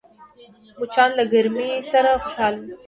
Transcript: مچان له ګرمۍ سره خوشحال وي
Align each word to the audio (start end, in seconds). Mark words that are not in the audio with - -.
مچان 0.79 1.09
له 1.17 1.23
ګرمۍ 1.31 1.71
سره 1.91 2.09
خوشحال 2.23 2.53
وي 2.57 2.67